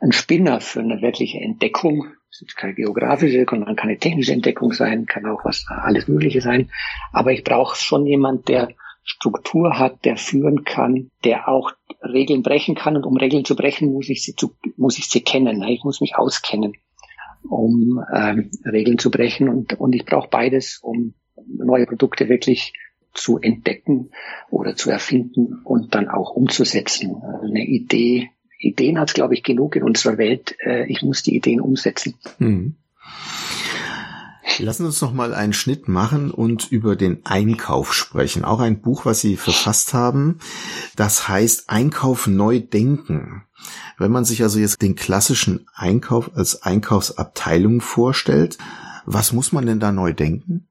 einen 0.00 0.12
Spinner 0.12 0.60
für 0.60 0.80
eine 0.80 1.00
wirkliche 1.00 1.38
Entdeckung. 1.38 2.08
Das 2.28 2.42
ist 2.42 2.56
keine 2.56 2.74
geografische, 2.74 3.46
kann 3.46 3.74
keine 3.74 3.96
technische 3.98 4.34
Entdeckung 4.34 4.72
sein, 4.72 5.06
kann 5.06 5.24
auch 5.24 5.44
was 5.44 5.64
alles 5.68 6.08
Mögliche 6.08 6.42
sein. 6.42 6.70
Aber 7.10 7.32
ich 7.32 7.42
brauche 7.42 7.74
schon 7.74 8.04
jemand, 8.04 8.48
der 8.48 8.68
Struktur 9.02 9.78
hat, 9.78 10.04
der 10.04 10.16
führen 10.16 10.64
kann, 10.64 11.10
der 11.24 11.48
auch 11.48 11.72
Regeln 12.02 12.42
brechen 12.42 12.74
kann. 12.74 12.96
Und 12.96 13.04
um 13.04 13.16
Regeln 13.16 13.44
zu 13.44 13.56
brechen, 13.56 13.92
muss 13.92 14.08
ich 14.08 14.22
sie, 14.22 14.34
zu, 14.34 14.54
muss 14.76 14.98
ich 14.98 15.08
sie 15.08 15.22
kennen. 15.22 15.62
Ich 15.64 15.84
muss 15.84 16.00
mich 16.00 16.16
auskennen 16.16 16.74
um 17.48 18.04
ähm, 18.14 18.50
Regeln 18.64 18.98
zu 18.98 19.10
brechen. 19.10 19.48
Und, 19.48 19.74
und 19.74 19.94
ich 19.94 20.04
brauche 20.04 20.28
beides, 20.28 20.78
um 20.82 21.14
neue 21.46 21.86
Produkte 21.86 22.28
wirklich 22.28 22.74
zu 23.14 23.38
entdecken 23.38 24.10
oder 24.50 24.76
zu 24.76 24.90
erfinden 24.90 25.60
und 25.64 25.94
dann 25.94 26.08
auch 26.08 26.30
umzusetzen. 26.30 27.16
Eine 27.42 27.64
Idee, 27.64 28.30
Ideen 28.58 28.98
hat 28.98 29.08
es, 29.08 29.14
glaube 29.14 29.34
ich, 29.34 29.42
genug 29.42 29.74
in 29.76 29.82
unserer 29.82 30.18
Welt. 30.18 30.56
Äh, 30.60 30.86
ich 30.86 31.02
muss 31.02 31.22
die 31.22 31.34
Ideen 31.34 31.60
umsetzen. 31.60 32.14
Mhm. 32.38 32.76
Lassen 34.60 34.82
Sie 34.82 34.88
uns 34.88 35.00
noch 35.00 35.12
mal 35.12 35.34
einen 35.34 35.52
Schnitt 35.52 35.88
machen 35.88 36.30
und 36.30 36.70
über 36.70 36.94
den 36.94 37.24
Einkauf 37.24 37.94
sprechen. 37.94 38.44
Auch 38.44 38.60
ein 38.60 38.80
Buch, 38.80 39.06
was 39.06 39.20
Sie 39.20 39.36
verfasst 39.36 39.94
haben. 39.94 40.38
Das 40.96 41.28
heißt 41.28 41.70
Einkauf 41.70 42.26
neu 42.26 42.60
denken. 42.60 43.44
Wenn 43.98 44.10
man 44.10 44.24
sich 44.24 44.42
also 44.42 44.58
jetzt 44.58 44.82
den 44.82 44.96
klassischen 44.96 45.66
Einkauf 45.74 46.30
als 46.34 46.62
Einkaufsabteilung 46.62 47.80
vorstellt, 47.80 48.58
was 49.06 49.32
muss 49.32 49.52
man 49.52 49.66
denn 49.66 49.80
da 49.80 49.92
neu 49.92 50.12
denken? 50.12 50.68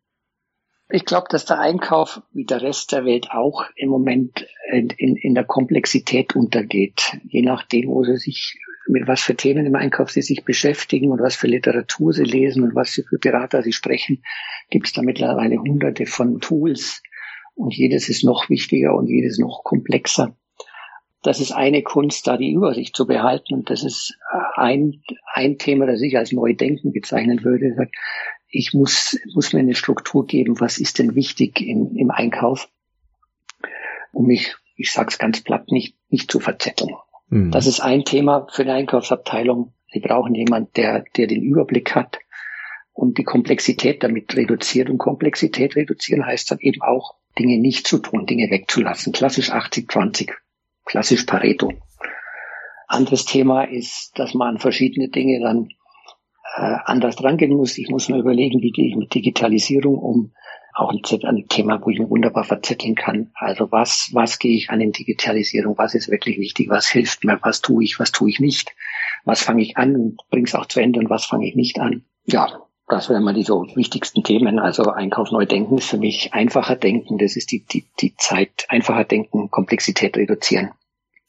Ich 0.91 1.05
glaube, 1.05 1.27
dass 1.29 1.46
der 1.46 1.60
Einkauf 1.60 2.22
wie 2.31 2.46
der 2.46 2.62
Rest 2.62 2.91
der 2.91 3.05
Welt 3.05 3.29
auch 3.31 3.63
im 3.75 3.89
Moment 3.89 4.48
in, 4.72 4.89
in, 4.89 5.15
in 5.15 5.36
der 5.36 5.43
Komplexität 5.43 6.36
untergeht. 6.36 7.17
Je 7.27 7.43
nachdem, 7.43 7.89
wo 7.89 8.03
sie 8.03 8.17
sich 8.17 8.58
mit 8.89 9.08
was 9.08 9.22
für 9.22 9.36
Themen 9.36 9.65
im 9.65 9.75
Einkauf 9.75 10.10
sie 10.10 10.22
sich 10.22 10.43
beschäftigen 10.43 11.12
und 11.12 11.22
was 11.22 11.36
für 11.36 11.48
Literatur 11.48 12.12
sie 12.12 12.24
lesen 12.24 12.63
und 12.63 12.75
was 12.75 12.89
für 12.89 13.19
Berater 13.19 13.62
sie 13.62 13.74
sprechen, 13.74 14.24
gibt 14.69 14.88
es 14.88 14.93
da 14.93 15.01
mittlerweile 15.01 15.58
hunderte 15.60 16.05
von 16.05 16.39
Tools 16.39 17.03
und 17.55 17.75
jedes 17.75 18.10
ist 18.10 18.24
noch 18.24 18.50
wichtiger 18.50 18.96
und 18.96 19.08
jedes 19.08 19.38
noch 19.38 19.63
komplexer. 19.63 20.36
Das 21.22 21.39
ist 21.39 21.51
eine 21.51 21.84
Kunst, 21.84 22.27
da 22.27 22.38
die 22.38 22.51
Übersicht 22.51 22.96
zu 22.96 23.05
behalten 23.05 23.53
und 23.53 23.69
das 23.69 23.84
ist 23.84 24.17
ein, 24.55 25.01
ein 25.34 25.58
Thema, 25.58 25.86
das 25.86 26.01
ich 26.01 26.17
als 26.17 26.31
Neudenken 26.31 26.91
bezeichnen 26.91 27.43
würde. 27.43 27.89
Ich 28.48 28.74
muss, 28.74 29.19
muss 29.34 29.53
mir 29.53 29.60
eine 29.60 29.75
Struktur 29.75 30.25
geben, 30.25 30.60
was 30.60 30.77
ist 30.77 30.98
denn 30.98 31.15
wichtig 31.15 31.62
in, 31.62 31.96
im 31.96 32.10
Einkauf, 32.10 32.69
um 34.13 34.25
mich, 34.25 34.55
ich 34.75 34.91
sage 34.91 35.10
es 35.10 35.19
ganz 35.19 35.41
platt, 35.41 35.72
nicht, 35.72 35.96
nicht 36.10 36.31
zu 36.31 36.39
verzetteln. 36.39 36.96
Mhm. 37.29 37.51
Das 37.51 37.67
ist 37.67 37.79
ein 37.79 38.05
Thema 38.05 38.48
für 38.51 38.65
die 38.65 38.71
Einkaufsabteilung. 38.71 39.74
Sie 39.91 40.00
brauchen 40.00 40.36
jemand, 40.36 40.77
der, 40.77 41.03
der 41.15 41.27
den 41.27 41.41
Überblick 41.41 41.95
hat 41.95 42.19
und 42.93 43.17
die 43.17 43.24
Komplexität 43.24 44.03
damit 44.03 44.36
reduziert. 44.36 44.89
Und 44.89 44.98
Komplexität 44.98 45.75
reduzieren 45.75 46.25
heißt 46.25 46.51
dann 46.51 46.59
eben 46.59 46.81
auch, 46.81 47.15
Dinge 47.38 47.59
nicht 47.59 47.88
zu 47.88 48.00
tun, 48.00 48.25
Dinge 48.25 48.50
wegzulassen. 48.50 49.13
Klassisch 49.13 49.51
80-20, 49.51 50.31
klassisch 50.86 51.24
Pareto. 51.24 51.71
Anderes 52.88 53.25
Thema 53.25 53.63
ist, 53.63 54.12
dass 54.15 54.33
man 54.33 54.55
an 54.55 54.59
verschiedene 54.59 55.09
Dinge 55.09 55.39
dann 55.39 55.69
äh, 56.57 56.77
anders 56.86 57.24
rangehen 57.24 57.55
muss. 57.55 57.77
Ich 57.77 57.89
muss 57.89 58.09
mir 58.09 58.17
überlegen, 58.17 58.62
wie 58.62 58.71
gehe 58.71 58.89
ich 58.89 58.95
mit 58.95 59.13
Digitalisierung 59.13 59.95
um 59.98 60.33
auch 60.79 60.91
ein, 60.91 61.48
Thema, 61.48 61.81
wo 61.83 61.89
ich 61.89 62.00
mich 62.00 62.09
wunderbar 62.09 62.43
verzetteln 62.43 62.95
kann. 62.95 63.31
Also 63.36 63.71
was, 63.71 64.09
was 64.13 64.39
gehe 64.39 64.55
ich 64.55 64.69
an 64.69 64.81
in 64.81 64.91
Digitalisierung? 64.91 65.77
Was 65.77 65.95
ist 65.95 66.09
wirklich 66.09 66.38
wichtig? 66.39 66.69
Was 66.69 66.88
hilft 66.88 67.24
mir? 67.24 67.39
Was 67.41 67.62
tue 67.62 67.83
ich? 67.83 68.00
Was 68.00 68.12
tue 68.12 68.29
ich 68.29 68.39
nicht? 68.39 68.75
Was 69.25 69.41
fange 69.41 69.62
ich 69.62 69.77
an 69.77 69.95
und 69.95 70.21
bringe 70.29 70.45
es 70.45 70.55
auch 70.55 70.65
zu 70.65 70.79
Ende 70.79 71.00
und 71.00 71.09
was 71.09 71.25
fange 71.25 71.48
ich 71.48 71.55
nicht 71.55 71.79
an? 71.79 72.05
Ja, 72.25 72.48
das 72.88 73.09
wären 73.09 73.24
mal 73.24 73.33
die 73.33 73.43
so 73.43 73.67
wichtigsten 73.75 74.24
Themen. 74.24 74.59
Also 74.59 74.91
Einkauf 74.91 75.31
neu 75.31 75.45
denken 75.45 75.77
ist 75.77 75.89
für 75.89 75.98
mich 75.98 76.33
einfacher 76.33 76.75
denken. 76.75 77.17
Das 77.17 77.36
ist 77.36 77.51
die, 77.51 77.63
die, 77.65 77.86
die 78.00 78.15
Zeit. 78.15 78.65
Einfacher 78.69 79.03
denken, 79.03 79.51
Komplexität 79.51 80.17
reduzieren. 80.17 80.71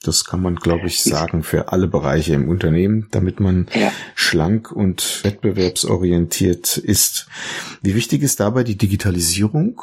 Das 0.02 0.24
kann 0.24 0.40
man, 0.40 0.56
glaube 0.56 0.86
ich, 0.86 1.02
sagen 1.02 1.42
für 1.42 1.72
alle 1.72 1.86
Bereiche 1.86 2.32
im 2.32 2.48
Unternehmen, 2.48 3.08
damit 3.10 3.38
man 3.38 3.66
ja. 3.74 3.92
schlank 4.14 4.72
und 4.72 5.22
wettbewerbsorientiert 5.24 6.78
ist. 6.78 7.28
Wie 7.82 7.94
wichtig 7.94 8.22
ist 8.22 8.40
dabei 8.40 8.64
die 8.64 8.78
Digitalisierung? 8.78 9.82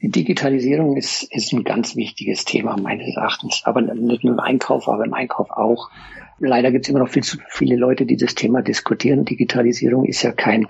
Die 0.00 0.10
Digitalisierung 0.10 0.96
ist, 0.96 1.24
ist 1.30 1.52
ein 1.52 1.64
ganz 1.64 1.96
wichtiges 1.96 2.44
Thema 2.44 2.76
meines 2.78 3.14
Erachtens, 3.14 3.62
aber 3.64 3.82
nicht 3.82 4.24
nur 4.24 4.34
im 4.34 4.40
Einkauf, 4.40 4.88
aber 4.88 5.04
im 5.04 5.12
Einkauf 5.12 5.50
auch. 5.50 5.90
Leider 6.38 6.70
gibt 6.70 6.86
es 6.86 6.88
immer 6.88 7.00
noch 7.00 7.08
viel 7.08 7.24
zu 7.24 7.36
viele 7.48 7.76
Leute, 7.76 8.06
die 8.06 8.16
das 8.16 8.34
Thema 8.34 8.62
diskutieren. 8.62 9.24
Digitalisierung 9.24 10.04
ist 10.04 10.22
ja 10.22 10.32
kein 10.32 10.68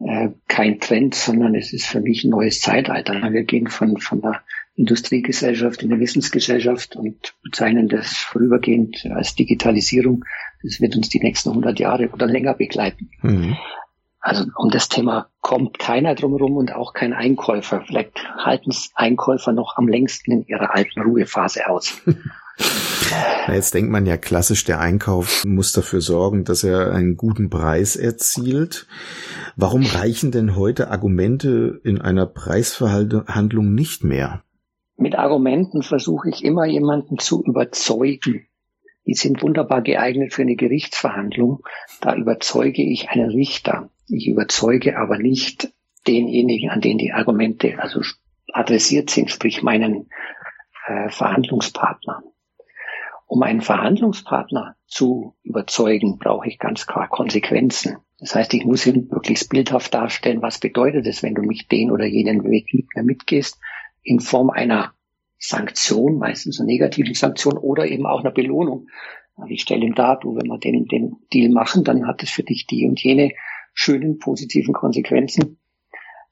äh, 0.00 0.30
kein 0.48 0.80
Trend, 0.80 1.14
sondern 1.14 1.54
es 1.54 1.72
ist 1.72 1.86
für 1.86 2.00
mich 2.00 2.24
ein 2.24 2.30
neues 2.30 2.60
Zeitalter. 2.60 3.14
Wir 3.32 3.44
gehen 3.44 3.68
von 3.68 3.98
von 3.98 4.20
der 4.20 4.42
Industriegesellschaft, 4.74 5.82
in 5.82 5.90
der 5.90 6.00
Wissensgesellschaft 6.00 6.96
und 6.96 7.34
bezeichnen 7.42 7.88
das 7.88 8.16
vorübergehend 8.16 9.06
als 9.10 9.34
Digitalisierung. 9.34 10.24
Das 10.62 10.80
wird 10.80 10.96
uns 10.96 11.08
die 11.08 11.20
nächsten 11.20 11.50
100 11.50 11.78
Jahre 11.78 12.08
oder 12.10 12.26
länger 12.26 12.54
begleiten. 12.54 13.10
Mhm. 13.22 13.56
Also 14.20 14.44
um 14.56 14.70
das 14.70 14.88
Thema 14.88 15.30
kommt 15.40 15.78
keiner 15.78 16.14
drumherum 16.14 16.56
und 16.56 16.74
auch 16.74 16.92
kein 16.92 17.14
Einkäufer. 17.14 17.82
Vielleicht 17.86 18.22
halten 18.36 18.70
es 18.70 18.90
Einkäufer 18.94 19.52
noch 19.52 19.76
am 19.76 19.88
längsten 19.88 20.32
in 20.32 20.46
ihrer 20.46 20.74
alten 20.74 21.00
Ruhephase 21.00 21.68
aus. 21.68 21.98
Jetzt 23.48 23.72
denkt 23.72 23.90
man 23.90 24.04
ja 24.04 24.18
klassisch, 24.18 24.64
der 24.64 24.80
Einkauf 24.80 25.44
muss 25.44 25.72
dafür 25.72 26.02
sorgen, 26.02 26.44
dass 26.44 26.62
er 26.62 26.92
einen 26.92 27.16
guten 27.16 27.48
Preis 27.48 27.96
erzielt. 27.96 28.86
Warum 29.56 29.84
reichen 29.84 30.30
denn 30.30 30.54
heute 30.54 30.90
Argumente 30.90 31.80
in 31.82 32.00
einer 32.00 32.26
Preisverhandlung 32.26 33.74
nicht 33.74 34.04
mehr? 34.04 34.42
Mit 35.00 35.18
Argumenten 35.18 35.82
versuche 35.82 36.28
ich 36.28 36.44
immer 36.44 36.66
jemanden 36.66 37.18
zu 37.18 37.42
überzeugen. 37.42 38.46
Die 39.06 39.14
sind 39.14 39.42
wunderbar 39.42 39.80
geeignet 39.80 40.34
für 40.34 40.42
eine 40.42 40.56
Gerichtsverhandlung. 40.56 41.62
Da 42.02 42.14
überzeuge 42.14 42.82
ich 42.82 43.08
einen 43.08 43.30
Richter. 43.30 43.88
Ich 44.08 44.28
überzeuge 44.28 44.98
aber 44.98 45.16
nicht 45.16 45.72
denjenigen, 46.06 46.68
an 46.68 46.82
den 46.82 46.98
die 46.98 47.14
Argumente 47.14 47.78
also 47.78 48.02
adressiert 48.52 49.08
sind, 49.08 49.30
sprich 49.30 49.62
meinen 49.62 50.10
äh, 50.86 51.08
Verhandlungspartner. 51.08 52.22
Um 53.26 53.42
einen 53.42 53.62
Verhandlungspartner 53.62 54.76
zu 54.86 55.34
überzeugen, 55.42 56.18
brauche 56.18 56.46
ich 56.46 56.58
ganz 56.58 56.86
klar 56.86 57.08
Konsequenzen. 57.08 57.96
Das 58.18 58.34
heißt, 58.34 58.52
ich 58.52 58.66
muss 58.66 58.84
ihm 58.84 59.10
wirklich 59.10 59.48
bildhaft 59.48 59.94
darstellen, 59.94 60.42
was 60.42 60.58
bedeutet 60.58 61.06
es, 61.06 61.22
wenn 61.22 61.34
du 61.34 61.40
mich 61.40 61.68
den 61.68 61.90
oder 61.90 62.04
jenen 62.04 62.44
Weg 62.44 62.66
mit 62.74 62.88
mir 62.94 63.02
mitgehst 63.02 63.58
in 64.02 64.20
Form 64.20 64.50
einer 64.50 64.94
Sanktion, 65.38 66.18
meistens 66.18 66.60
einer 66.60 66.66
negativen 66.66 67.14
Sanktion 67.14 67.56
oder 67.56 67.86
eben 67.86 68.06
auch 68.06 68.20
einer 68.20 68.30
Belohnung. 68.30 68.88
Ich 69.48 69.62
stelle 69.62 69.86
ihm 69.86 69.94
dar, 69.94 70.18
du, 70.20 70.36
wenn 70.36 70.48
wir 70.48 70.58
den, 70.58 70.84
den 70.86 71.16
Deal 71.32 71.50
machen, 71.50 71.82
dann 71.82 72.06
hat 72.06 72.22
es 72.22 72.30
für 72.30 72.42
dich 72.42 72.66
die 72.66 72.86
und 72.86 73.02
jene 73.02 73.32
schönen 73.72 74.18
positiven 74.18 74.74
Konsequenzen. 74.74 75.58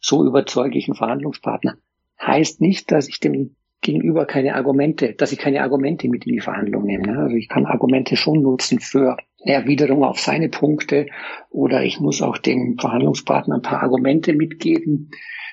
So 0.00 0.24
überzeuge 0.26 0.78
ich 0.78 0.88
einen 0.88 0.94
Verhandlungspartner. 0.94 1.78
Heißt 2.20 2.60
nicht, 2.60 2.92
dass 2.92 3.08
ich 3.08 3.20
dem 3.20 3.56
Gegenüber 3.80 4.26
keine 4.26 4.54
Argumente, 4.56 5.14
dass 5.14 5.32
ich 5.32 5.38
keine 5.38 5.62
Argumente 5.62 6.08
mit 6.08 6.26
in 6.26 6.34
die 6.34 6.40
Verhandlung 6.40 6.84
nehme. 6.84 7.16
Also 7.16 7.36
ich 7.36 7.48
kann 7.48 7.64
Argumente 7.64 8.16
schon 8.16 8.42
nutzen 8.42 8.80
für 8.80 9.16
Erwiderung 9.38 10.02
auf 10.02 10.18
seine 10.18 10.48
Punkte 10.48 11.06
oder 11.48 11.84
ich 11.84 12.00
muss 12.00 12.20
auch 12.20 12.38
dem 12.38 12.76
Verhandlungspartner 12.78 13.56
ein 13.56 13.62
paar 13.62 13.82
Argumente 13.82 14.34
mitgeben, 14.34 15.10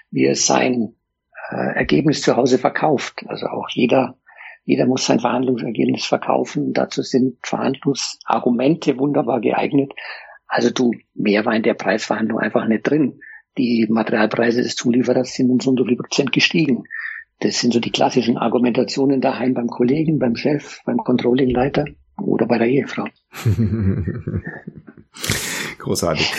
wie 0.10 0.26
er 0.26 0.36
sein 0.36 0.96
Ergebnis 1.50 2.22
zu 2.22 2.36
Hause 2.36 2.58
verkauft. 2.58 3.26
Also 3.28 3.48
auch 3.48 3.70
jeder, 3.70 4.18
jeder 4.64 4.86
muss 4.86 5.06
sein 5.06 5.20
Verhandlungsergebnis 5.20 6.06
verkaufen. 6.06 6.74
Dazu 6.74 7.02
sind 7.02 7.38
Verhandlungsargumente 7.44 8.98
wunderbar 8.98 9.42
geeignet. 9.42 9.94
Also 10.48 10.70
du, 10.70 10.92
mehr 11.14 11.46
war 11.46 11.56
in 11.56 11.64
der 11.64 11.74
Preisverhandlung 11.74 12.40
einfach 12.40 12.68
nicht 12.68 12.84
drin. 12.84 13.20
die 13.58 13.88
Materialpreise 13.90 14.62
des 14.62 14.76
Zulieferers 14.76 15.34
sind 15.34 15.50
um 15.50 15.60
so 15.62 15.70
und 15.70 15.78
so 15.78 15.86
viel 15.86 15.96
Prozent 15.96 16.34
gestiegen. 16.34 16.84
Das 17.40 17.60
sind 17.60 17.74
so 17.74 17.80
die 17.80 17.92
klassischen 17.92 18.38
Argumentationen 18.38 19.22
daheim 19.22 19.54
beim 19.54 19.68
Kollegen, 19.68 20.20
beim 20.20 20.36
Chef, 20.36 20.82
beim 20.86 20.98
Controllingleiter 20.98 21.86
oder 22.18 22.46
bei 22.46 22.58
der 22.58 22.68
Ehefrau. 22.68 23.08
Großartig. 25.80 26.34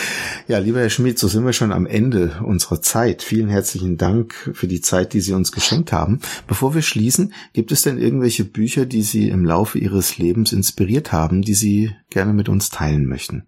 Ja, 0.47 0.59
lieber 0.59 0.79
Herr 0.79 0.89
Schmidt, 0.89 1.17
so 1.19 1.27
sind 1.27 1.45
wir 1.45 1.53
schon 1.53 1.71
am 1.71 1.85
Ende 1.85 2.41
unserer 2.43 2.81
Zeit. 2.81 3.23
Vielen 3.23 3.49
herzlichen 3.49 3.97
Dank 3.97 4.51
für 4.53 4.67
die 4.67 4.81
Zeit, 4.81 5.13
die 5.13 5.21
Sie 5.21 5.33
uns 5.33 5.51
geschenkt 5.51 5.91
haben. 5.91 6.19
Bevor 6.47 6.75
wir 6.75 6.81
schließen, 6.81 7.33
gibt 7.53 7.71
es 7.71 7.81
denn 7.81 7.97
irgendwelche 7.97 8.43
Bücher, 8.43 8.85
die 8.85 9.01
Sie 9.01 9.29
im 9.29 9.45
Laufe 9.45 9.79
Ihres 9.79 10.17
Lebens 10.17 10.51
inspiriert 10.51 11.11
haben, 11.11 11.41
die 11.41 11.53
Sie 11.53 11.91
gerne 12.09 12.33
mit 12.33 12.49
uns 12.49 12.69
teilen 12.69 13.05
möchten? 13.05 13.47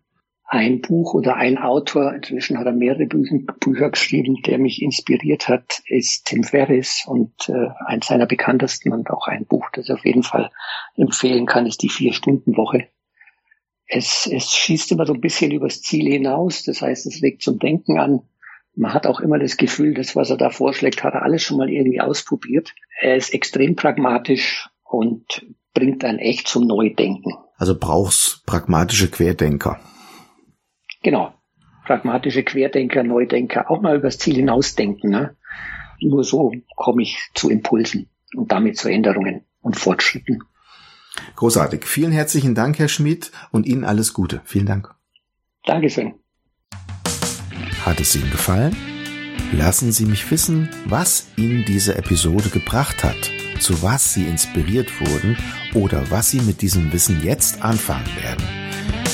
Ein 0.52 0.82
Buch 0.82 1.14
oder 1.14 1.36
ein 1.36 1.60
Autor, 1.60 2.12
inzwischen 2.12 2.58
hat 2.58 2.66
er 2.66 2.72
mehrere 2.72 3.06
Bücher, 3.06 3.38
Bücher 3.60 3.92
geschrieben, 3.92 4.42
der 4.48 4.58
mich 4.58 4.82
inspiriert 4.82 5.48
hat, 5.48 5.84
ist 5.86 6.26
Tim 6.26 6.44
Ferriss 6.44 7.04
und 7.06 7.32
äh, 7.50 7.68
eins 7.86 8.08
seiner 8.08 8.26
bekanntesten 8.26 8.92
und 8.92 9.12
auch 9.12 9.28
ein 9.28 9.46
Buch, 9.46 9.68
das 9.74 9.86
ich 9.86 9.94
auf 9.94 10.04
jeden 10.04 10.24
Fall 10.24 10.50
empfehlen 10.96 11.46
kann, 11.46 11.68
ist 11.68 11.84
die 11.84 11.90
Vier-Stunden-Woche. 11.90 12.88
Es, 13.86 14.28
es 14.32 14.52
schießt 14.52 14.92
immer 14.92 15.06
so 15.06 15.14
ein 15.14 15.22
bisschen 15.22 15.52
übers 15.52 15.82
Ziel 15.84 16.12
hinaus, 16.12 16.64
das 16.64 16.82
heißt, 16.82 17.06
es 17.06 17.22
regt 17.22 17.44
zum 17.44 17.60
Denken 17.60 18.00
an. 18.00 18.22
Man 18.76 18.96
hat 18.96 19.06
auch 19.06 19.20
immer 19.20 19.38
das 19.38 19.56
Gefühl, 19.56 19.94
das, 19.94 20.16
was 20.16 20.32
er 20.32 20.38
da 20.38 20.50
vorschlägt, 20.50 21.04
hat 21.04 21.14
er 21.14 21.22
alles 21.22 21.44
schon 21.44 21.58
mal 21.58 21.70
irgendwie 21.70 22.02
ausprobiert. 22.02 22.74
Er 23.00 23.16
ist 23.16 23.36
extrem 23.36 23.76
pragmatisch 23.76 24.68
und 24.84 25.46
bringt 25.76 26.04
einen 26.04 26.18
echt 26.18 26.48
zum 26.48 26.66
Neudenken. 26.66 27.34
Also 27.58 27.78
brauchst 27.78 28.48
pragmatische 28.48 29.12
Querdenker. 29.12 29.80
Genau. 31.02 31.34
Pragmatische 31.86 32.44
Querdenker, 32.44 33.04
Neudenker, 33.04 33.70
auch 33.72 33.82
mal 33.82 33.98
übers 33.98 34.18
Ziel 34.18 34.36
hinausdenken. 34.36 35.10
Ne? 35.10 35.36
Nur 36.02 36.24
so 36.24 36.54
komme 36.76 37.02
ich 37.02 37.30
zu 37.34 37.50
Impulsen 37.50 38.10
und 38.36 38.52
damit 38.52 38.78
zu 38.78 38.90
Änderungen 38.90 39.46
und 39.62 39.76
Fortschritten. 39.76 40.44
Großartig. 41.36 41.86
Vielen 41.86 42.12
herzlichen 42.12 42.56
Dank, 42.56 42.78
Herr 42.80 42.88
Schmidt, 42.88 43.32
und 43.52 43.66
Ihnen 43.66 43.84
alles 43.84 44.14
Gute. 44.14 44.42
Vielen 44.46 44.66
Dank. 44.66 44.94
Dankeschön. 45.66 46.14
Hat 47.86 48.00
es 48.00 48.16
Ihnen 48.16 48.30
gefallen? 48.30 48.76
Lassen 49.52 49.92
Sie 49.92 50.06
mich 50.06 50.30
wissen, 50.30 50.70
was 50.86 51.28
Ihnen 51.38 51.66
diese 51.66 51.98
Episode 51.98 52.50
gebracht 52.50 53.04
hat, 53.04 53.32
zu 53.60 53.82
was 53.82 54.14
Sie 54.14 54.26
inspiriert 54.26 55.02
wurden 55.02 55.38
oder 55.74 56.12
was 56.12 56.30
Sie 56.30 56.42
mit 56.42 56.62
diesem 56.62 56.94
Wissen 56.94 57.24
jetzt 57.24 57.64
anfangen 57.64 58.06
werden. 58.22 58.59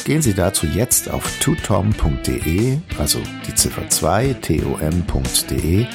Gehen 0.06 0.22
Sie 0.22 0.36
dazu 0.36 0.68
jetzt 0.68 1.10
auf 1.10 1.40
tutom.de, 1.40 2.78
also 3.00 3.20
die 3.48 3.56
Ziffer 3.56 3.90
2 3.90 4.34
tom.de 4.34 5.88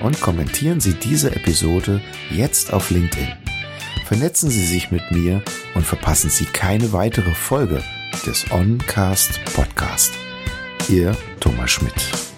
und 0.00 0.20
kommentieren 0.22 0.80
Sie 0.80 0.94
diese 0.94 1.36
Episode 1.36 2.00
jetzt 2.30 2.72
auf 2.72 2.90
LinkedIn. 2.90 3.28
Vernetzen 4.06 4.48
Sie 4.48 4.64
sich 4.64 4.90
mit 4.90 5.10
mir 5.10 5.42
und 5.74 5.84
verpassen 5.84 6.30
Sie 6.30 6.46
keine 6.46 6.94
weitere 6.94 7.34
Folge 7.34 7.82
des 8.26 8.50
Oncast 8.50 9.38
Podcast. 9.54 10.14
Ihr 10.88 11.14
Thomas 11.38 11.70
Schmidt. 11.70 12.29